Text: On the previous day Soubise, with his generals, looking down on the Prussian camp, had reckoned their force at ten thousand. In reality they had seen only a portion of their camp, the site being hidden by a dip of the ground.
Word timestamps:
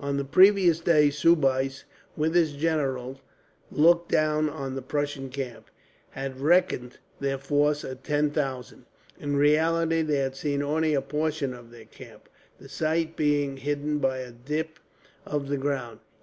On 0.00 0.16
the 0.16 0.24
previous 0.24 0.80
day 0.80 1.10
Soubise, 1.10 1.84
with 2.16 2.34
his 2.34 2.54
generals, 2.54 3.18
looking 3.70 4.08
down 4.08 4.48
on 4.48 4.74
the 4.74 4.80
Prussian 4.80 5.28
camp, 5.28 5.66
had 6.12 6.40
reckoned 6.40 6.96
their 7.20 7.36
force 7.36 7.84
at 7.84 8.02
ten 8.02 8.30
thousand. 8.30 8.86
In 9.20 9.36
reality 9.36 10.00
they 10.00 10.20
had 10.20 10.34
seen 10.34 10.62
only 10.62 10.94
a 10.94 11.02
portion 11.02 11.52
of 11.52 11.70
their 11.70 11.84
camp, 11.84 12.30
the 12.58 12.70
site 12.70 13.16
being 13.16 13.58
hidden 13.58 13.98
by 13.98 14.20
a 14.20 14.30
dip 14.32 14.78
of 15.26 15.48
the 15.50 15.58
ground. 15.58 15.98